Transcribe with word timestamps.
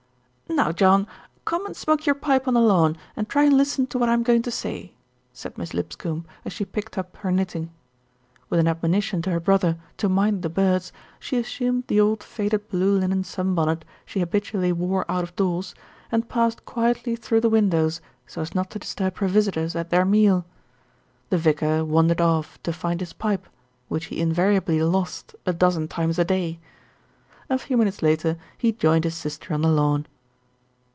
"Now, 0.51 0.73
John, 0.73 1.07
come 1.45 1.65
and 1.65 1.77
smoke 1.77 2.05
your 2.05 2.13
pipe 2.13 2.45
on 2.45 2.55
the 2.55 2.59
lawn, 2.59 2.97
and 3.15 3.27
try 3.29 3.43
and 3.45 3.55
listen 3.57 3.87
to 3.87 3.97
what 3.97 4.09
I 4.09 4.13
am 4.13 4.21
going 4.21 4.41
to 4.41 4.51
say," 4.51 4.91
said 5.31 5.57
Miss 5.57 5.73
Lipscombe 5.73 6.25
as 6.43 6.51
she 6.51 6.65
picked 6.65 6.97
up 6.97 7.15
her 7.17 7.31
knitting. 7.31 7.71
With 8.49 8.59
an 8.59 8.67
admonition 8.67 9.21
to 9.21 9.31
her 9.31 9.39
brother 9.39 9.77
to 9.95 10.09
mind 10.09 10.41
the 10.41 10.49
birds, 10.49 10.91
she 11.21 11.37
assumed 11.37 11.85
the 11.87 12.01
old 12.01 12.21
faded 12.21 12.67
blue 12.67 12.97
linen 12.99 13.23
sun 13.23 13.55
bonnet 13.55 13.85
she 14.05 14.19
habitually 14.19 14.73
wore 14.73 15.09
out 15.09 15.23
of 15.23 15.33
doors, 15.37 15.73
and 16.11 16.27
passed 16.27 16.65
quietly 16.65 17.15
through 17.15 17.39
the 17.39 17.47
windows 17.49 18.01
so 18.27 18.41
as 18.41 18.53
not 18.53 18.69
to 18.71 18.79
disturb 18.79 19.19
her 19.19 19.29
visitors 19.29 19.73
at 19.73 19.89
their 19.89 20.03
meal. 20.03 20.45
The 21.29 21.37
vicar 21.37 21.85
wandered 21.85 22.19
off 22.19 22.61
to 22.63 22.73
find 22.73 22.99
his 22.99 23.13
pipe, 23.13 23.47
which 23.87 24.07
he 24.07 24.19
invariably 24.19 24.81
lost 24.83 25.33
a 25.45 25.53
dozen 25.53 25.87
times 25.87 26.19
a 26.19 26.25
day. 26.25 26.59
A 27.49 27.57
few 27.57 27.77
minutes 27.77 28.01
later 28.01 28.37
he 28.57 28.73
joined 28.73 29.05
his 29.05 29.15
sister 29.15 29.53
on 29.53 29.61
the 29.61 29.69
lawn. 29.69 30.05